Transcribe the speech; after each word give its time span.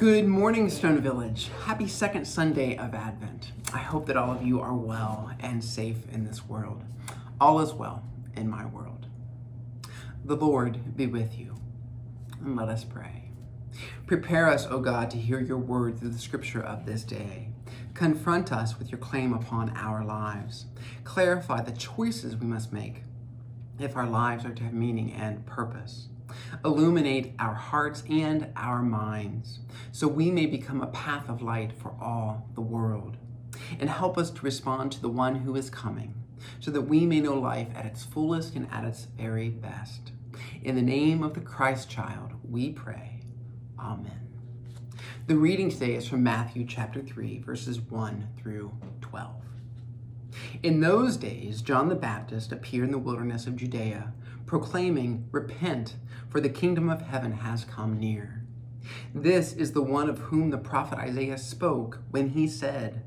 Good 0.00 0.26
morning, 0.26 0.70
Stone 0.70 1.02
Village. 1.02 1.50
Happy 1.64 1.86
second 1.86 2.24
Sunday 2.24 2.74
of 2.74 2.94
Advent. 2.94 3.52
I 3.74 3.80
hope 3.80 4.06
that 4.06 4.16
all 4.16 4.32
of 4.32 4.42
you 4.42 4.58
are 4.58 4.72
well 4.72 5.30
and 5.40 5.62
safe 5.62 6.08
in 6.10 6.24
this 6.24 6.48
world. 6.48 6.84
All 7.38 7.60
is 7.60 7.74
well 7.74 8.02
in 8.34 8.48
my 8.48 8.64
world. 8.64 9.08
The 10.24 10.36
Lord 10.36 10.96
be 10.96 11.06
with 11.06 11.38
you. 11.38 11.54
And 12.40 12.56
let 12.56 12.70
us 12.70 12.82
pray. 12.82 13.30
Prepare 14.06 14.48
us, 14.48 14.66
O 14.70 14.80
God, 14.80 15.10
to 15.10 15.18
hear 15.18 15.38
your 15.38 15.58
word 15.58 15.98
through 15.98 16.12
the 16.12 16.18
scripture 16.18 16.62
of 16.62 16.86
this 16.86 17.04
day. 17.04 17.48
Confront 17.92 18.50
us 18.52 18.78
with 18.78 18.90
your 18.90 19.00
claim 19.00 19.34
upon 19.34 19.76
our 19.76 20.02
lives. 20.02 20.64
Clarify 21.04 21.60
the 21.60 21.72
choices 21.72 22.36
we 22.36 22.46
must 22.46 22.72
make 22.72 23.02
if 23.78 23.96
our 23.96 24.08
lives 24.08 24.46
are 24.46 24.54
to 24.54 24.62
have 24.62 24.72
meaning 24.72 25.12
and 25.12 25.44
purpose. 25.44 26.08
Illuminate 26.64 27.34
our 27.38 27.54
hearts 27.54 28.02
and 28.08 28.48
our 28.56 28.82
minds 28.82 29.60
so 29.92 30.08
we 30.08 30.30
may 30.30 30.46
become 30.46 30.80
a 30.80 30.88
path 30.88 31.28
of 31.28 31.42
light 31.42 31.72
for 31.72 31.94
all 32.00 32.48
the 32.54 32.60
world. 32.60 33.16
And 33.78 33.90
help 33.90 34.16
us 34.16 34.30
to 34.30 34.42
respond 34.42 34.92
to 34.92 35.00
the 35.00 35.08
one 35.08 35.36
who 35.36 35.54
is 35.56 35.70
coming 35.70 36.14
so 36.58 36.70
that 36.70 36.82
we 36.82 37.06
may 37.06 37.20
know 37.20 37.38
life 37.38 37.68
at 37.74 37.86
its 37.86 38.04
fullest 38.04 38.54
and 38.54 38.68
at 38.70 38.84
its 38.84 39.06
very 39.16 39.50
best. 39.50 40.12
In 40.62 40.74
the 40.74 40.82
name 40.82 41.22
of 41.22 41.34
the 41.34 41.40
Christ 41.40 41.90
child, 41.90 42.32
we 42.48 42.70
pray. 42.70 43.20
Amen. 43.78 44.28
The 45.26 45.36
reading 45.36 45.70
today 45.70 45.94
is 45.94 46.08
from 46.08 46.22
Matthew 46.22 46.64
chapter 46.66 47.02
3, 47.02 47.40
verses 47.40 47.80
1 47.80 48.28
through 48.38 48.72
12. 49.00 49.49
In 50.62 50.80
those 50.80 51.16
days, 51.16 51.62
John 51.62 51.88
the 51.88 51.94
Baptist 51.94 52.52
appeared 52.52 52.86
in 52.86 52.92
the 52.92 52.98
wilderness 52.98 53.46
of 53.46 53.56
Judea, 53.56 54.12
proclaiming, 54.46 55.28
Repent, 55.32 55.96
for 56.28 56.40
the 56.40 56.48
kingdom 56.48 56.88
of 56.88 57.02
heaven 57.02 57.32
has 57.32 57.64
come 57.64 57.98
near. 57.98 58.44
This 59.14 59.52
is 59.52 59.72
the 59.72 59.82
one 59.82 60.08
of 60.08 60.18
whom 60.18 60.50
the 60.50 60.58
prophet 60.58 60.98
Isaiah 60.98 61.38
spoke 61.38 61.98
when 62.10 62.30
he 62.30 62.48
said, 62.48 63.02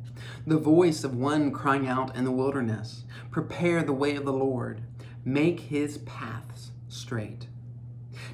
The 0.45 0.57
voice 0.57 1.03
of 1.03 1.15
one 1.15 1.51
crying 1.51 1.87
out 1.87 2.15
in 2.15 2.23
the 2.23 2.31
wilderness, 2.31 3.03
Prepare 3.31 3.83
the 3.83 3.93
way 3.93 4.15
of 4.15 4.25
the 4.25 4.33
Lord, 4.33 4.81
make 5.25 5.61
his 5.61 5.97
paths 5.99 6.71
straight. 6.87 7.47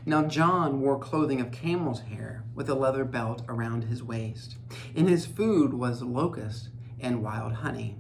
Now 0.06 0.24
John 0.24 0.82
wore 0.82 1.00
clothing 1.00 1.40
of 1.42 1.52
camel's 1.52 2.02
hair 2.02 2.44
with 2.54 2.70
a 2.70 2.76
leather 2.76 3.06
belt 3.06 3.44
around 3.48 3.86
his 3.86 4.04
waist, 4.04 4.58
and 4.96 5.08
his 5.08 5.26
food 5.26 5.74
was 5.74 6.02
locust 6.02 6.70
and 7.00 7.24
wild 7.24 7.54
honey. 7.54 7.98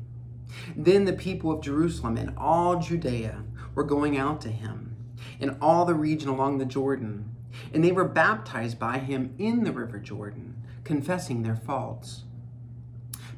Then 0.75 1.05
the 1.05 1.14
people 1.14 1.52
of 1.52 1.61
Jerusalem 1.61 2.17
and 2.17 2.33
all 2.38 2.80
Judea 2.80 3.44
were 3.75 3.83
going 3.83 4.17
out 4.17 4.42
to 4.42 4.50
him 4.50 4.95
in 5.39 5.58
all 5.61 5.86
the 5.86 5.94
region 5.94 6.30
along 6.30 6.58
the 6.58 6.66
Jordan, 6.66 7.36
and 7.73 7.83
they 7.83 7.92
were 7.92 8.08
baptized 8.08 8.80
by 8.80 9.00
him 9.00 9.33
in 9.38 9.64
the 9.64 9.72
river 9.72 10.00
Jordan, 10.00 10.61
confessing 10.83 11.44
their 11.44 11.55
faults. 11.55 12.23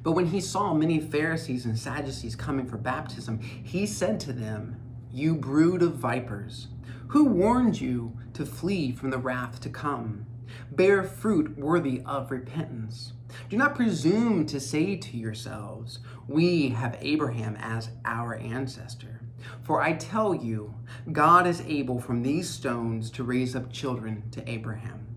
But 0.03 0.13
when 0.13 0.27
he 0.27 0.41
saw 0.41 0.73
many 0.73 0.99
Pharisees 0.99 1.65
and 1.65 1.77
Sadducees 1.77 2.35
coming 2.35 2.65
for 2.65 2.77
baptism, 2.77 3.39
he 3.39 3.85
said 3.85 4.19
to 4.21 4.33
them, 4.33 4.77
You 5.11 5.35
brood 5.35 5.81
of 5.83 5.95
vipers, 5.95 6.67
who 7.09 7.25
warned 7.25 7.79
you 7.79 8.17
to 8.33 8.45
flee 8.45 8.91
from 8.91 9.11
the 9.11 9.19
wrath 9.19 9.59
to 9.61 9.69
come? 9.69 10.25
Bear 10.71 11.03
fruit 11.03 11.57
worthy 11.57 12.01
of 12.05 12.31
repentance. 12.31 13.13
Do 13.49 13.57
not 13.57 13.75
presume 13.75 14.45
to 14.47 14.59
say 14.59 14.95
to 14.95 15.17
yourselves, 15.17 15.99
We 16.27 16.69
have 16.69 16.97
Abraham 17.01 17.55
as 17.59 17.89
our 18.05 18.35
ancestor. 18.35 19.21
For 19.63 19.81
I 19.81 19.93
tell 19.93 20.35
you, 20.35 20.75
God 21.11 21.47
is 21.47 21.61
able 21.61 21.99
from 21.99 22.21
these 22.21 22.49
stones 22.49 23.09
to 23.11 23.23
raise 23.23 23.55
up 23.55 23.71
children 23.71 24.23
to 24.31 24.49
Abraham. 24.49 25.07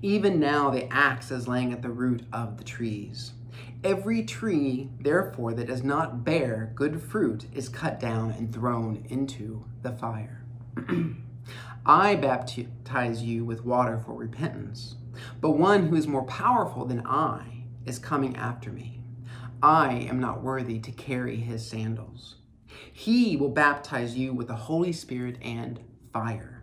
Even 0.00 0.38
now 0.38 0.70
the 0.70 0.92
axe 0.92 1.30
is 1.30 1.48
laying 1.48 1.72
at 1.72 1.82
the 1.82 1.90
root 1.90 2.22
of 2.32 2.56
the 2.56 2.64
trees. 2.64 3.32
Every 3.84 4.22
tree, 4.22 4.90
therefore, 5.00 5.54
that 5.54 5.66
does 5.66 5.82
not 5.82 6.24
bear 6.24 6.72
good 6.74 7.02
fruit 7.02 7.46
is 7.52 7.68
cut 7.68 7.98
down 7.98 8.30
and 8.30 8.52
thrown 8.52 9.04
into 9.08 9.64
the 9.82 9.92
fire. 9.92 10.44
I 11.84 12.14
baptize 12.14 13.24
you 13.24 13.44
with 13.44 13.64
water 13.64 13.98
for 13.98 14.14
repentance, 14.14 14.94
but 15.40 15.58
one 15.58 15.88
who 15.88 15.96
is 15.96 16.06
more 16.06 16.24
powerful 16.24 16.84
than 16.84 17.04
I 17.04 17.64
is 17.84 17.98
coming 17.98 18.36
after 18.36 18.70
me. 18.70 19.02
I 19.60 19.94
am 19.94 20.20
not 20.20 20.44
worthy 20.44 20.78
to 20.78 20.92
carry 20.92 21.36
his 21.36 21.66
sandals. 21.66 22.36
He 22.92 23.36
will 23.36 23.48
baptize 23.48 24.16
you 24.16 24.32
with 24.32 24.46
the 24.46 24.54
Holy 24.54 24.92
Spirit 24.92 25.38
and 25.42 25.80
fire. 26.12 26.62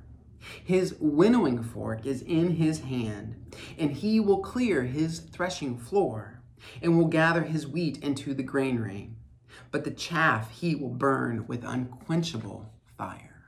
His 0.64 0.96
winnowing 1.02 1.64
fork 1.64 2.06
is 2.06 2.22
in 2.22 2.52
his 2.52 2.80
hand, 2.80 3.54
and 3.78 3.92
he 3.92 4.22
will 4.22 4.40
clear 4.40 4.84
his 4.84 5.20
threshing 5.20 5.78
floor, 5.78 6.42
and 6.82 6.98
will 6.98 7.08
gather 7.08 7.44
his 7.44 7.68
wheat 7.68 7.98
into 7.98 8.34
the 8.34 8.44
granary. 8.44 9.12
But 9.70 9.84
the 9.84 9.92
chaff 9.92 10.50
he 10.52 10.76
will 10.76 10.90
burn 10.90 11.46
with 11.46 11.66
unquenchable 11.66 12.72
fire. 12.98 13.39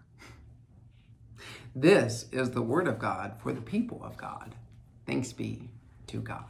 This 1.76 2.26
is 2.32 2.52
the 2.52 2.62
word 2.62 2.88
of 2.88 3.00
God 3.00 3.36
for 3.42 3.54
the 3.54 3.62
people 3.62 4.04
of 4.04 4.18
God. 4.18 4.56
Thanks 5.06 5.32
be 5.32 5.70
to 6.08 6.20
God. 6.20 6.44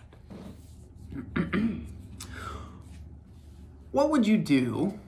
what 3.91 4.09
would 4.09 4.25
you 4.25 4.37
do 4.39 4.99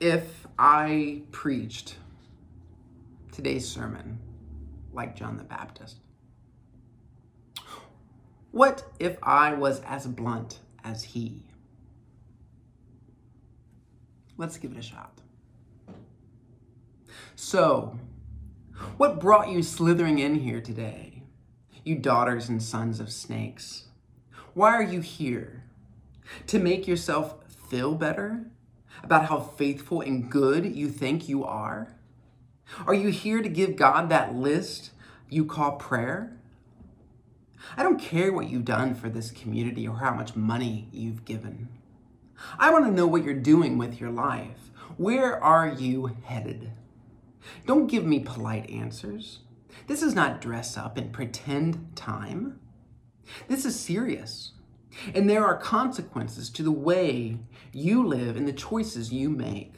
if 0.00 0.46
I 0.58 1.22
preached 1.32 1.96
today's 3.30 3.68
sermon 3.68 4.18
like 4.92 5.14
John 5.14 5.36
the 5.36 5.44
Baptist? 5.44 5.98
What 8.52 8.84
if 8.98 9.18
I 9.22 9.52
was 9.52 9.80
as 9.80 10.06
blunt 10.06 10.60
as 10.82 11.02
he? 11.04 11.42
Let's 14.38 14.56
give 14.56 14.72
it 14.72 14.78
a 14.78 14.82
shot. 14.82 15.20
So, 17.34 17.98
what 18.96 19.20
brought 19.20 19.48
you 19.48 19.62
slithering 19.62 20.18
in 20.18 20.36
here 20.36 20.60
today, 20.60 21.22
you 21.84 21.96
daughters 21.96 22.48
and 22.48 22.62
sons 22.62 23.00
of 23.00 23.12
snakes? 23.12 23.84
Why 24.54 24.72
are 24.72 24.82
you 24.82 25.00
here? 25.00 25.64
To 26.48 26.58
make 26.58 26.88
yourself 26.88 27.36
feel 27.68 27.94
better? 27.94 28.46
about 29.02 29.26
how 29.26 29.40
faithful 29.40 30.00
and 30.00 30.30
good 30.30 30.74
you 30.74 30.88
think 30.88 31.28
you 31.28 31.44
are? 31.44 31.94
Are 32.86 32.94
you 32.94 33.08
here 33.08 33.42
to 33.42 33.48
give 33.48 33.76
God 33.76 34.08
that 34.08 34.34
list 34.34 34.90
you 35.28 35.44
call 35.44 35.72
prayer? 35.72 36.36
I 37.76 37.82
don't 37.82 38.00
care 38.00 38.32
what 38.32 38.48
you've 38.48 38.64
done 38.64 38.94
for 38.94 39.08
this 39.08 39.30
community 39.30 39.86
or 39.86 39.98
how 39.98 40.14
much 40.14 40.36
money 40.36 40.88
you've 40.92 41.24
given. 41.24 41.68
I 42.58 42.70
want 42.70 42.84
to 42.84 42.92
know 42.92 43.06
what 43.06 43.24
you're 43.24 43.34
doing 43.34 43.78
with 43.78 44.00
your 44.00 44.10
life. 44.10 44.70
Where 44.96 45.42
are 45.42 45.68
you 45.68 46.16
headed? 46.24 46.72
Don't 47.66 47.86
give 47.86 48.04
me 48.04 48.20
polite 48.20 48.70
answers. 48.70 49.40
This 49.86 50.02
is 50.02 50.14
not 50.14 50.40
dress 50.40 50.76
up 50.76 50.96
and 50.96 51.12
pretend 51.12 51.94
time. 51.94 52.60
This 53.48 53.64
is 53.64 53.78
serious. 53.78 54.52
And 55.14 55.28
there 55.28 55.44
are 55.44 55.56
consequences 55.56 56.48
to 56.50 56.62
the 56.62 56.72
way 56.72 57.38
you 57.72 58.06
live 58.06 58.36
and 58.36 58.48
the 58.48 58.52
choices 58.52 59.12
you 59.12 59.28
make. 59.28 59.74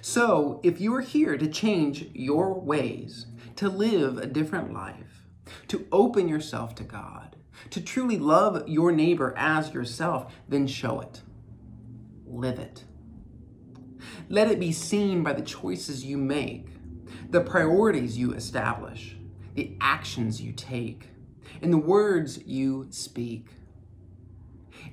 So, 0.00 0.60
if 0.64 0.80
you 0.80 0.94
are 0.94 1.00
here 1.00 1.38
to 1.38 1.46
change 1.46 2.06
your 2.12 2.58
ways, 2.58 3.26
to 3.56 3.68
live 3.68 4.18
a 4.18 4.26
different 4.26 4.72
life, 4.72 5.24
to 5.68 5.86
open 5.92 6.28
yourself 6.28 6.74
to 6.76 6.84
God, 6.84 7.36
to 7.70 7.80
truly 7.80 8.18
love 8.18 8.68
your 8.68 8.92
neighbor 8.92 9.34
as 9.36 9.72
yourself, 9.72 10.34
then 10.48 10.66
show 10.66 11.00
it. 11.00 11.22
Live 12.26 12.58
it. 12.58 12.84
Let 14.30 14.50
it 14.50 14.60
be 14.60 14.72
seen 14.72 15.22
by 15.22 15.32
the 15.32 15.42
choices 15.42 16.04
you 16.04 16.18
make, 16.18 16.66
the 17.30 17.40
priorities 17.40 18.18
you 18.18 18.34
establish, 18.34 19.16
the 19.54 19.74
actions 19.80 20.40
you 20.40 20.52
take, 20.52 21.08
and 21.62 21.72
the 21.72 21.78
words 21.78 22.38
you 22.44 22.86
speak. 22.90 23.46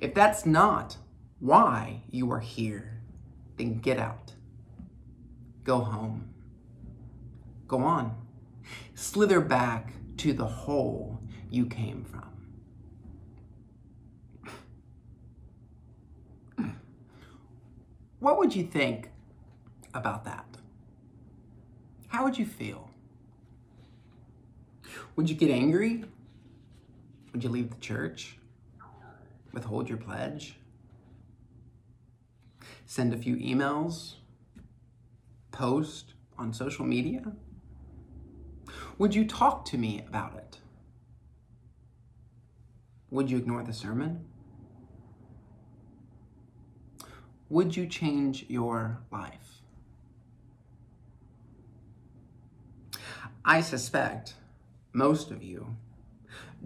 If 0.00 0.14
that's 0.14 0.46
not 0.46 0.96
why 1.38 2.02
you 2.10 2.32
are 2.32 2.40
here, 2.40 3.02
then 3.58 3.78
get 3.78 3.98
out. 3.98 4.32
Go 5.64 5.80
home. 5.80 6.30
Go 7.68 7.82
on. 7.82 8.16
Slither 8.94 9.40
back 9.40 9.92
to 10.18 10.32
the 10.32 10.46
hole 10.46 11.20
you 11.50 11.66
came 11.66 12.04
from. 12.04 12.22
What 18.18 18.38
would 18.38 18.56
you 18.56 18.64
think 18.64 19.10
about 19.96 20.24
that? 20.24 20.46
How 22.08 22.24
would 22.24 22.38
you 22.38 22.46
feel? 22.46 22.90
Would 25.16 25.28
you 25.28 25.36
get 25.36 25.50
angry? 25.50 26.04
Would 27.32 27.42
you 27.42 27.50
leave 27.50 27.70
the 27.70 27.80
church? 27.80 28.38
withhold 29.56 29.88
your 29.88 29.96
pledge, 29.96 30.58
send 32.84 33.14
a 33.14 33.16
few 33.16 33.36
emails, 33.36 34.16
post 35.50 36.12
on 36.36 36.52
social 36.52 36.84
media? 36.84 37.32
Would 38.98 39.14
you 39.14 39.24
talk 39.26 39.64
to 39.66 39.78
me 39.78 40.04
about 40.06 40.34
it? 40.34 40.58
Would 43.10 43.30
you 43.30 43.38
ignore 43.38 43.62
the 43.62 43.72
sermon? 43.72 44.26
Would 47.48 47.74
you 47.74 47.86
change 47.86 48.44
your 48.48 48.98
life? 49.10 49.55
I 53.48 53.60
suspect 53.60 54.34
most 54.92 55.30
of 55.30 55.40
you 55.40 55.76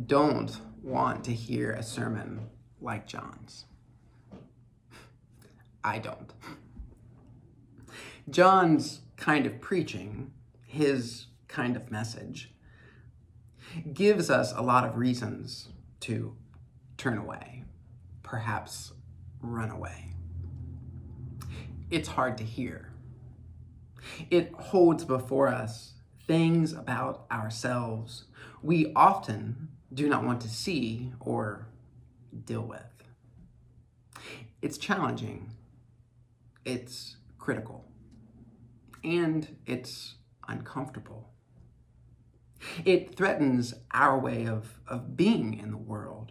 don't 0.07 0.51
want 0.83 1.25
to 1.25 1.33
hear 1.35 1.73
a 1.73 1.83
sermon 1.83 2.49
like 2.81 3.07
John's. 3.07 3.67
I 5.85 5.99
don't. 5.99 6.33
John's 8.31 9.03
kind 9.19 9.45
of 9.45 9.61
preaching, 9.61 10.33
his 10.67 11.27
kind 11.49 11.77
of 11.77 11.91
message, 11.91 12.55
gives 13.93 14.31
us 14.31 14.55
a 14.57 14.63
lot 14.63 14.87
of 14.87 14.97
reasons 14.97 15.69
to 16.01 16.35
turn 16.97 17.19
away, 17.19 17.65
perhaps 18.23 18.95
run 19.43 19.69
away. 19.69 20.15
It's 21.91 22.09
hard 22.09 22.39
to 22.39 22.45
hear. 22.45 22.91
It 24.31 24.55
holds 24.55 25.05
before 25.05 25.49
us 25.49 25.93
things 26.31 26.73
about 26.73 27.27
ourselves 27.33 28.27
we 28.63 28.93
often 28.95 29.67
do 29.93 30.09
not 30.09 30.23
want 30.23 30.41
to 30.41 30.49
see 30.49 31.11
or 31.19 31.67
deal 32.45 32.63
with. 32.63 33.03
It's 34.63 34.79
challenging, 34.79 35.51
it's 36.65 37.17
critical, 37.37 37.85
and 39.03 39.57
it's 39.67 40.15
uncomfortable. 40.47 41.31
It 42.85 43.17
threatens 43.17 43.75
our 43.91 44.17
way 44.17 44.47
of, 44.47 44.79
of 44.87 45.17
being 45.17 45.59
in 45.59 45.73
the 45.73 45.77
world, 45.77 46.31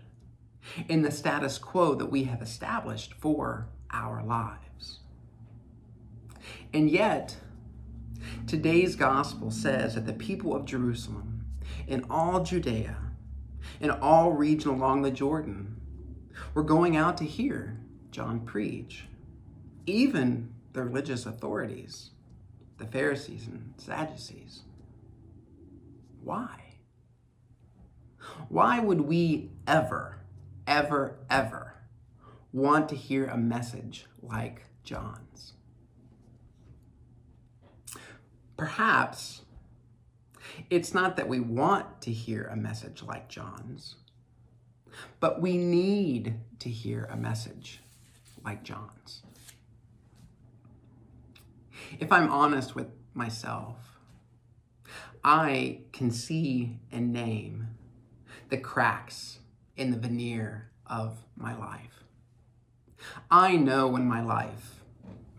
in 0.88 1.02
the 1.02 1.12
status 1.12 1.58
quo 1.58 1.94
that 1.96 2.06
we 2.06 2.24
have 2.24 2.42
established 2.42 3.16
for 3.16 3.68
our 3.92 4.24
lives. 4.24 5.00
And 6.72 6.90
yet, 6.90 7.36
today's 8.50 8.96
gospel 8.96 9.52
says 9.52 9.94
that 9.94 10.08
the 10.08 10.14
people 10.14 10.56
of 10.56 10.66
Jerusalem, 10.66 11.46
in 11.88 12.04
all 12.10 12.44
Judea, 12.44 12.98
in 13.80 13.92
all 13.92 14.32
region 14.32 14.72
along 14.72 15.04
the 15.04 15.12
Jordan, 15.12 15.80
were 16.56 16.64
going 16.64 16.98
out 16.98 17.16
to 17.18 17.26
hear 17.26 17.80
John 18.10 18.40
preach. 18.40 19.06
Even 19.86 20.52
the 20.74 20.82
religious 20.82 21.28
authorities, 21.28 22.10
the 22.80 22.88
Pharisees 22.88 23.46
and 23.46 23.76
Sadducees. 23.78 24.64
Why? 26.24 26.74
Why 28.48 28.80
would 28.80 29.02
we 29.02 29.52
ever, 29.68 30.22
ever, 30.66 31.20
ever 31.30 31.76
want 32.52 32.90
to 32.90 32.96
hear 32.96 33.28
a 33.28 33.38
message 33.38 34.08
like 34.24 34.64
John's? 34.84 35.54
Perhaps 38.60 39.44
it's 40.70 40.94
not 40.94 41.16
that 41.16 41.30
we 41.30 41.40
want 41.40 42.02
to 42.02 42.12
hear 42.12 42.44
a 42.44 42.58
message 42.58 43.02
like 43.02 43.30
John's, 43.30 43.96
but 45.22 45.42
we 45.42 45.56
need 45.56 46.34
to 46.60 46.70
hear 46.70 47.06
a 47.06 47.16
message 47.16 47.80
like 48.44 48.64
John's. 48.64 49.24
If 52.02 52.12
I'm 52.12 52.30
honest 52.30 52.76
with 52.76 52.88
myself, 53.14 53.78
I 55.24 55.80
can 55.94 56.12
see 56.12 56.80
and 56.92 57.14
name 57.14 57.70
the 58.50 58.58
cracks 58.58 59.40
in 59.78 59.92
the 59.92 59.98
veneer 59.98 60.70
of 60.86 61.24
my 61.38 61.58
life. 61.58 62.04
I 63.32 63.56
know 63.56 63.88
when 63.88 64.06
my 64.06 64.22
life 64.22 64.82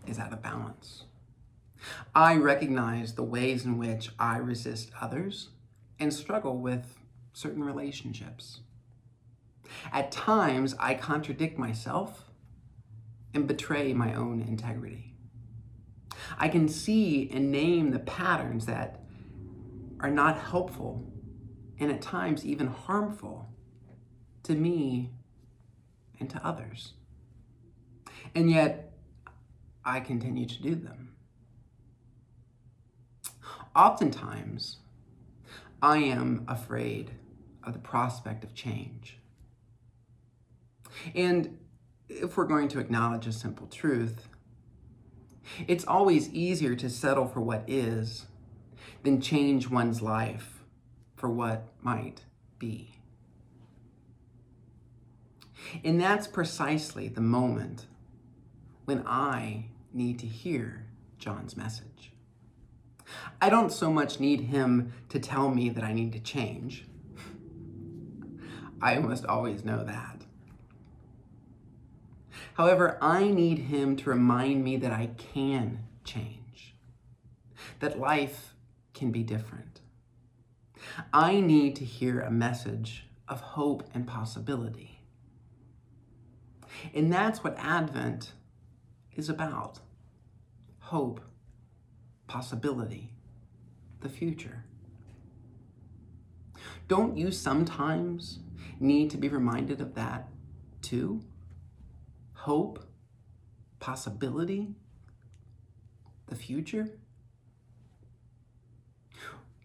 is 0.06 0.18
out 0.18 0.32
of 0.32 0.40
balance. 0.40 1.04
I 2.14 2.36
recognize 2.36 3.14
the 3.14 3.22
ways 3.22 3.64
in 3.64 3.78
which 3.78 4.10
I 4.18 4.36
resist 4.36 4.90
others 5.00 5.50
and 5.98 6.12
struggle 6.12 6.58
with 6.58 6.98
certain 7.32 7.62
relationships. 7.62 8.60
At 9.92 10.10
times, 10.10 10.74
I 10.78 10.94
contradict 10.94 11.58
myself 11.58 12.24
and 13.32 13.46
betray 13.46 13.92
my 13.92 14.14
own 14.14 14.40
integrity. 14.40 15.14
I 16.38 16.48
can 16.48 16.68
see 16.68 17.30
and 17.32 17.50
name 17.50 17.90
the 17.90 17.98
patterns 18.00 18.66
that 18.66 19.04
are 20.00 20.10
not 20.10 20.38
helpful 20.38 21.10
and 21.78 21.90
at 21.90 22.02
times 22.02 22.44
even 22.44 22.66
harmful 22.66 23.48
to 24.42 24.54
me 24.54 25.10
and 26.18 26.28
to 26.30 26.46
others. 26.46 26.94
And 28.34 28.50
yet, 28.50 28.92
I 29.84 30.00
continue 30.00 30.46
to 30.46 30.62
do 30.62 30.74
them. 30.74 31.09
Oftentimes, 33.74 34.78
I 35.80 35.98
am 35.98 36.44
afraid 36.48 37.12
of 37.62 37.72
the 37.72 37.78
prospect 37.78 38.42
of 38.42 38.54
change. 38.54 39.18
And 41.14 41.58
if 42.08 42.36
we're 42.36 42.46
going 42.46 42.68
to 42.68 42.80
acknowledge 42.80 43.26
a 43.28 43.32
simple 43.32 43.68
truth, 43.68 44.28
it's 45.68 45.84
always 45.84 46.28
easier 46.30 46.74
to 46.74 46.90
settle 46.90 47.26
for 47.26 47.40
what 47.40 47.64
is 47.68 48.26
than 49.04 49.20
change 49.20 49.70
one's 49.70 50.02
life 50.02 50.64
for 51.16 51.30
what 51.30 51.68
might 51.80 52.24
be. 52.58 52.94
And 55.84 56.00
that's 56.00 56.26
precisely 56.26 57.08
the 57.08 57.20
moment 57.20 57.86
when 58.84 59.06
I 59.06 59.66
need 59.92 60.18
to 60.18 60.26
hear 60.26 60.86
John's 61.18 61.56
message. 61.56 62.12
I 63.40 63.50
don't 63.50 63.72
so 63.72 63.90
much 63.90 64.20
need 64.20 64.42
him 64.42 64.92
to 65.08 65.18
tell 65.18 65.50
me 65.50 65.68
that 65.70 65.84
I 65.84 65.92
need 65.92 66.12
to 66.12 66.20
change. 66.20 66.86
I 68.82 68.96
almost 68.96 69.26
always 69.26 69.64
know 69.64 69.84
that. 69.84 70.22
However, 72.54 72.98
I 73.00 73.28
need 73.28 73.58
him 73.58 73.96
to 73.96 74.10
remind 74.10 74.64
me 74.64 74.76
that 74.78 74.92
I 74.92 75.10
can 75.16 75.80
change, 76.04 76.74
that 77.80 77.98
life 77.98 78.54
can 78.94 79.10
be 79.10 79.22
different. 79.22 79.80
I 81.12 81.40
need 81.40 81.76
to 81.76 81.84
hear 81.84 82.20
a 82.20 82.30
message 82.30 83.06
of 83.28 83.40
hope 83.40 83.88
and 83.94 84.06
possibility. 84.06 85.00
And 86.94 87.12
that's 87.12 87.44
what 87.44 87.56
Advent 87.58 88.32
is 89.14 89.28
about 89.28 89.80
hope 90.78 91.20
possibility, 92.30 93.10
the 94.02 94.08
future. 94.08 94.64
Don't 96.86 97.16
you 97.16 97.32
sometimes 97.32 98.38
need 98.78 99.10
to 99.10 99.16
be 99.16 99.28
reminded 99.28 99.80
of 99.80 99.96
that 99.96 100.28
too? 100.80 101.22
Hope, 102.34 102.84
possibility, 103.80 104.76
the 106.28 106.36
future? 106.36 107.00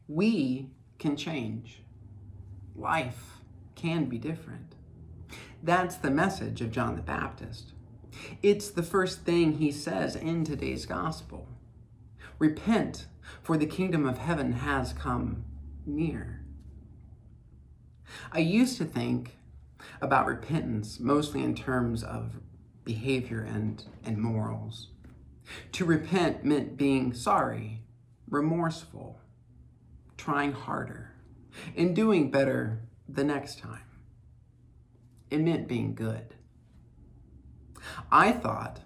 We 0.07 0.71
can 0.97 1.15
change. 1.15 1.83
Life 2.75 3.41
can 3.75 4.05
be 4.05 4.17
different. 4.17 4.73
That's 5.61 5.97
the 5.97 6.09
message 6.09 6.61
of 6.61 6.71
John 6.71 6.95
the 6.95 7.03
Baptist. 7.03 7.73
It's 8.41 8.71
the 8.71 8.81
first 8.81 9.21
thing 9.21 9.59
he 9.59 9.71
says 9.71 10.15
in 10.15 10.43
today's 10.43 10.87
gospel. 10.87 11.47
Repent, 12.39 13.07
for 13.41 13.57
the 13.57 13.65
kingdom 13.65 14.05
of 14.05 14.17
heaven 14.17 14.53
has 14.53 14.93
come 14.93 15.45
near. 15.85 16.45
I 18.31 18.39
used 18.39 18.77
to 18.77 18.85
think 18.85 19.37
about 20.01 20.27
repentance 20.27 20.99
mostly 20.99 21.43
in 21.43 21.55
terms 21.55 22.03
of 22.03 22.39
behavior 22.83 23.41
and, 23.41 23.83
and 24.03 24.17
morals. 24.17 24.89
To 25.73 25.85
repent 25.85 26.43
meant 26.43 26.77
being 26.77 27.13
sorry, 27.13 27.81
remorseful, 28.29 29.19
trying 30.17 30.53
harder, 30.53 31.11
and 31.75 31.95
doing 31.95 32.31
better 32.31 32.81
the 33.07 33.23
next 33.23 33.59
time. 33.59 33.81
It 35.29 35.39
meant 35.39 35.67
being 35.67 35.95
good. 35.95 36.35
I 38.11 38.31
thought 38.31 38.79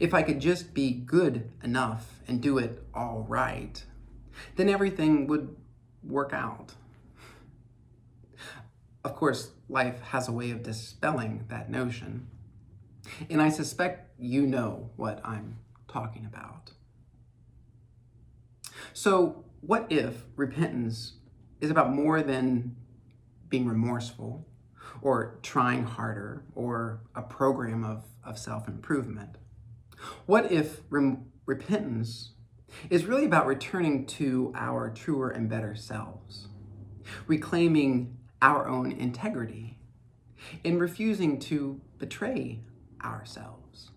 if 0.00 0.14
I 0.14 0.22
could 0.22 0.40
just 0.40 0.74
be 0.74 0.92
good 0.92 1.50
enough 1.62 2.20
and 2.26 2.40
do 2.40 2.58
it 2.58 2.82
all 2.94 3.24
right, 3.28 3.82
then 4.56 4.68
everything 4.68 5.26
would 5.26 5.56
work 6.02 6.32
out. 6.32 6.74
Of 9.04 9.14
course, 9.16 9.52
life 9.68 10.00
has 10.00 10.28
a 10.28 10.32
way 10.32 10.50
of 10.50 10.62
dispelling 10.62 11.44
that 11.48 11.70
notion, 11.70 12.28
and 13.30 13.40
I 13.40 13.48
suspect 13.48 14.10
you 14.18 14.46
know 14.46 14.90
what 14.96 15.20
I'm 15.24 15.58
talking 15.86 16.26
about. 16.26 16.72
So, 18.92 19.44
what 19.60 19.86
if 19.90 20.24
repentance 20.36 21.14
is 21.60 21.70
about 21.70 21.92
more 21.92 22.22
than 22.22 22.76
being 23.48 23.66
remorseful 23.66 24.46
or 25.00 25.38
trying 25.42 25.84
harder 25.84 26.44
or 26.54 27.00
a 27.14 27.22
program 27.22 27.84
of, 27.84 28.04
of 28.24 28.38
self 28.38 28.68
improvement? 28.68 29.36
What 30.26 30.50
if 30.52 30.82
repentance 30.90 32.32
is 32.90 33.06
really 33.06 33.24
about 33.24 33.46
returning 33.46 34.06
to 34.06 34.52
our 34.54 34.90
truer 34.90 35.30
and 35.30 35.48
better 35.48 35.74
selves, 35.74 36.48
reclaiming 37.26 38.16
our 38.40 38.68
own 38.68 38.92
integrity, 38.92 39.78
and 40.64 40.80
refusing 40.80 41.38
to 41.40 41.80
betray 41.98 42.60
ourselves? 43.02 43.90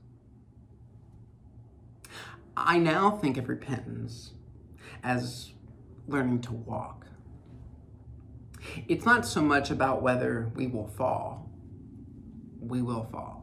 I 2.55 2.77
now 2.77 3.11
think 3.11 3.37
of 3.37 3.49
repentance 3.49 4.31
as 5.03 5.51
learning 6.07 6.41
to 6.41 6.53
walk. 6.53 7.07
It's 8.87 9.05
not 9.05 9.25
so 9.25 9.41
much 9.41 9.71
about 9.71 10.01
whether 10.01 10.51
we 10.55 10.67
will 10.67 10.87
fall, 10.87 11.49
we 12.59 12.81
will 12.81 13.07
fall, 13.11 13.40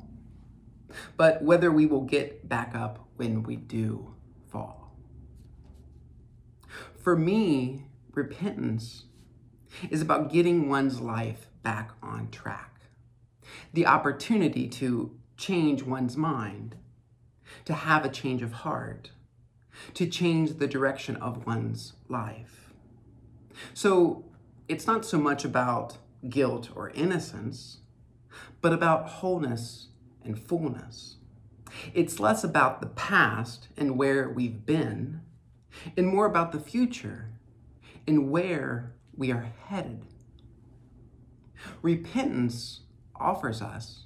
but 1.17 1.43
whether 1.43 1.71
we 1.71 1.87
will 1.87 2.03
get 2.03 2.49
back 2.49 2.75
up 2.75 3.09
when 3.17 3.43
we 3.43 3.57
do 3.57 4.15
fall. 4.51 4.97
For 7.03 7.17
me, 7.17 7.87
repentance 8.13 9.05
is 9.91 10.01
about 10.01 10.33
getting 10.33 10.69
one's 10.69 11.01
life 11.01 11.49
back 11.63 11.91
on 12.03 12.31
track, 12.31 12.81
the 13.73 13.87
opportunity 13.87 14.69
to 14.69 15.17
change 15.37 15.83
one's 15.83 16.17
mind, 16.17 16.77
to 17.65 17.73
have 17.73 18.05
a 18.05 18.09
change 18.09 18.43
of 18.43 18.53
heart, 18.53 19.11
to 19.95 20.07
change 20.07 20.59
the 20.59 20.67
direction 20.67 21.17
of 21.17 21.47
one's 21.47 21.95
life. 22.09 22.73
So 23.75 24.25
it's 24.69 24.87
not 24.87 25.05
so 25.05 25.19
much 25.19 25.45
about 25.45 25.99
guilt 26.29 26.71
or 26.75 26.91
innocence, 26.91 27.79
but 28.61 28.73
about 28.73 29.09
wholeness 29.09 29.89
and 30.29 30.39
fullness. 30.39 31.17
It's 31.93 32.21
less 32.21 32.45
about 32.45 32.81
the 32.81 32.87
past 32.87 33.69
and 33.77 33.99
where 33.99 34.29
we've 34.29 34.65
been, 34.65 35.23
and 35.97 36.07
more 36.07 36.27
about 36.27 36.53
the 36.53 36.61
future 36.61 37.31
and 38.07 38.31
where 38.31 38.95
we 39.17 39.33
are 39.33 39.53
headed. 39.67 40.07
Repentance 41.83 42.81
offers 43.17 43.61
us 43.61 44.05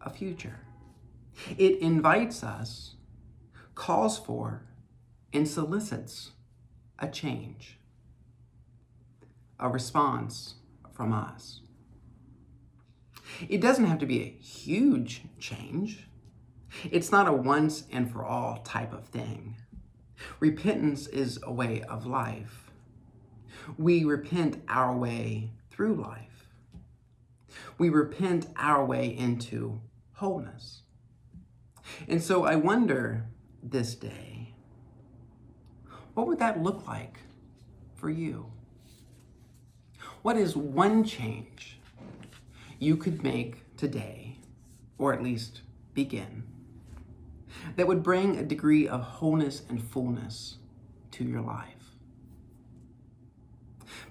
a 0.00 0.10
future. 0.10 0.60
It 1.56 1.78
invites 1.80 2.42
us, 2.42 2.96
calls 3.74 4.18
for, 4.18 4.66
and 5.32 5.48
solicits 5.48 6.32
a 6.98 7.08
change, 7.08 7.78
a 9.58 9.68
response 9.68 10.54
from 10.92 11.12
us. 11.12 11.60
It 13.48 13.60
doesn't 13.60 13.86
have 13.86 13.98
to 13.98 14.06
be 14.06 14.22
a 14.22 14.42
huge 14.42 15.22
change. 15.38 16.08
It's 16.90 17.12
not 17.12 17.28
a 17.28 17.32
once 17.32 17.84
and 17.90 18.10
for 18.10 18.24
all 18.24 18.58
type 18.58 18.92
of 18.92 19.06
thing. 19.06 19.56
Repentance 20.40 21.06
is 21.06 21.38
a 21.42 21.52
way 21.52 21.82
of 21.82 22.06
life. 22.06 22.70
We 23.78 24.04
repent 24.04 24.62
our 24.68 24.96
way 24.96 25.52
through 25.70 25.94
life. 25.94 26.48
We 27.78 27.88
repent 27.88 28.46
our 28.56 28.84
way 28.84 29.16
into 29.16 29.80
wholeness. 30.14 30.82
And 32.08 32.22
so 32.22 32.44
I 32.44 32.56
wonder 32.56 33.26
this 33.62 33.94
day, 33.94 34.54
what 36.14 36.26
would 36.26 36.38
that 36.38 36.62
look 36.62 36.86
like 36.86 37.18
for 37.94 38.10
you? 38.10 38.52
What 40.22 40.36
is 40.36 40.56
one 40.56 41.04
change 41.04 41.80
you 42.78 42.96
could 42.96 43.22
make 43.22 43.76
today, 43.76 44.38
or 44.98 45.12
at 45.12 45.22
least 45.22 45.62
begin, 45.94 46.44
that 47.76 47.86
would 47.86 48.02
bring 48.02 48.36
a 48.36 48.42
degree 48.42 48.86
of 48.88 49.00
wholeness 49.00 49.62
and 49.68 49.82
fullness 49.82 50.58
to 51.12 51.24
your 51.24 51.40
life? 51.40 51.68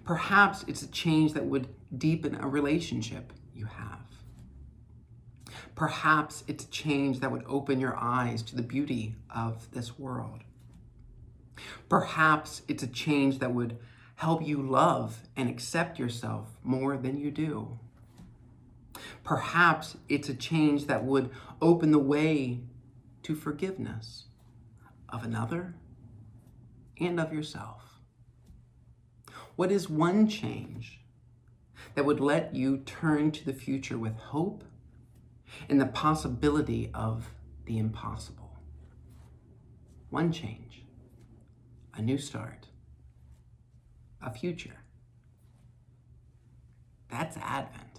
Perhaps 0.04 0.66
it's 0.68 0.82
a 0.82 0.88
change 0.88 1.34
that 1.34 1.46
would 1.46 1.68
deepen 1.98 2.36
a 2.36 2.48
relationship 2.48 3.34
you 3.54 3.66
have. 3.66 4.00
Perhaps 5.76 6.44
it's 6.48 6.66
a 6.66 6.70
change 6.70 7.20
that 7.20 7.32
would 7.32 7.44
open 7.48 7.80
your 7.80 7.98
eyes 7.98 8.42
to 8.44 8.56
the 8.56 8.62
beauty 8.62 9.16
of 9.34 9.72
this 9.72 9.98
world. 9.98 10.42
Perhaps 11.90 12.62
it's 12.68 12.84
a 12.84 12.88
change 12.88 13.40
that 13.40 13.54
would 13.54 13.78
help 14.16 14.46
you 14.46 14.62
love 14.62 15.22
and 15.36 15.50
accept 15.50 15.98
yourself 15.98 16.58
more 16.64 16.98
than 16.98 17.18
you 17.18 17.32
do. 17.32 17.80
Perhaps 19.24 19.98
it's 20.10 20.30
a 20.30 20.34
change 20.34 20.86
that 20.88 21.04
would 21.04 21.30
open 21.62 21.92
the 21.92 22.00
way 22.00 22.62
to 23.24 23.36
forgiveness 23.36 24.26
of 25.10 25.24
another 25.24 25.76
and 27.00 27.20
of 27.20 27.34
yourself. 27.34 28.00
What 29.56 29.72
is 29.72 29.90
one 29.90 30.28
change 30.28 31.00
that 31.96 32.06
would 32.06 32.20
let 32.20 32.56
you 32.56 32.78
turn 32.80 33.32
to 33.32 33.46
the 33.46 33.54
future 33.54 33.98
with 33.98 34.16
hope 34.18 34.64
and 35.70 35.80
the 35.80 35.86
possibility 35.86 36.90
of 36.94 37.34
the 37.66 37.78
impossible? 37.78 38.58
One 40.10 40.32
change, 40.32 40.86
a 41.94 42.02
new 42.02 42.18
start, 42.18 42.68
a 44.22 44.32
future. 44.32 44.84
That's 47.10 47.38
Advent. 47.38 47.93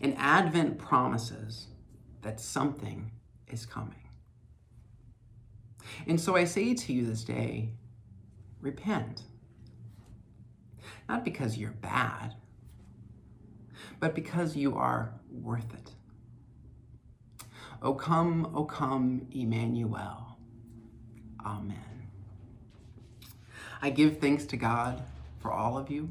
And 0.00 0.14
Advent 0.18 0.78
promises 0.78 1.68
that 2.22 2.40
something 2.40 3.10
is 3.48 3.66
coming. 3.66 3.94
And 6.06 6.20
so 6.20 6.36
I 6.36 6.44
say 6.44 6.74
to 6.74 6.92
you 6.92 7.06
this 7.06 7.24
day 7.24 7.70
repent. 8.60 9.22
Not 11.08 11.24
because 11.24 11.56
you're 11.56 11.70
bad, 11.70 12.34
but 13.98 14.14
because 14.14 14.56
you 14.56 14.76
are 14.76 15.14
worth 15.30 15.72
it. 15.72 15.92
O 17.80 17.94
come, 17.94 18.50
O 18.54 18.64
come, 18.64 19.26
Emmanuel. 19.32 20.36
Amen. 21.44 22.08
I 23.80 23.90
give 23.90 24.18
thanks 24.18 24.44
to 24.46 24.56
God 24.56 25.02
for 25.38 25.52
all 25.52 25.78
of 25.78 25.90
you 25.90 26.08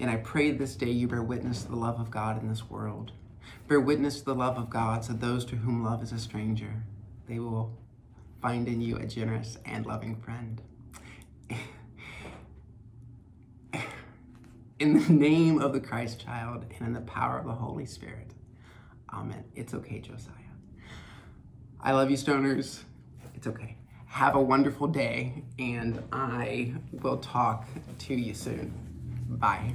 and 0.00 0.10
I 0.10 0.16
pray 0.16 0.50
this 0.50 0.76
day 0.76 0.90
you 0.90 1.08
bear 1.08 1.22
witness 1.22 1.62
to 1.62 1.70
the 1.70 1.76
love 1.76 2.00
of 2.00 2.10
God 2.10 2.40
in 2.40 2.48
this 2.48 2.68
world. 2.68 3.12
Bear 3.68 3.80
witness 3.80 4.20
to 4.20 4.24
the 4.26 4.34
love 4.34 4.56
of 4.56 4.70
God 4.70 5.04
so 5.04 5.12
those 5.12 5.44
to 5.46 5.56
whom 5.56 5.84
love 5.84 6.02
is 6.02 6.12
a 6.12 6.18
stranger, 6.18 6.84
they 7.28 7.38
will 7.38 7.78
find 8.40 8.66
in 8.68 8.80
you 8.80 8.96
a 8.96 9.06
generous 9.06 9.58
and 9.64 9.86
loving 9.86 10.16
friend. 10.16 10.60
In 14.78 14.94
the 14.94 15.12
name 15.12 15.60
of 15.60 15.72
the 15.72 15.80
Christ 15.80 16.18
child 16.20 16.66
and 16.76 16.88
in 16.88 16.92
the 16.92 17.00
power 17.02 17.38
of 17.38 17.46
the 17.46 17.52
Holy 17.52 17.86
Spirit. 17.86 18.32
Amen. 19.12 19.44
It's 19.54 19.74
okay, 19.74 20.00
Josiah. 20.00 20.32
I 21.80 21.92
love 21.92 22.10
you, 22.10 22.16
stoners. 22.16 22.80
It's 23.34 23.46
okay. 23.46 23.76
Have 24.06 24.34
a 24.34 24.40
wonderful 24.40 24.88
day, 24.88 25.44
and 25.58 26.02
I 26.12 26.74
will 27.00 27.18
talk 27.18 27.68
to 28.00 28.14
you 28.14 28.34
soon. 28.34 28.91
Bye. 29.40 29.74